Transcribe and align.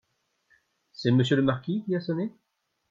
C’est 0.93 1.11
monsieur 1.11 1.35
le 1.35 1.43
marquis 1.43 1.83
qui 1.85 1.95
a 1.95 2.01
sonné? 2.01 2.33